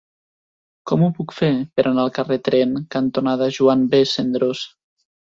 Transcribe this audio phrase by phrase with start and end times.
[0.91, 1.49] Com ho puc fer
[1.79, 3.99] per anar al carrer Tren cantonada Joan B.
[4.13, 4.63] Cendrós?